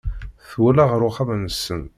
[0.49, 1.81] Twella ɣer uxxam-nsen.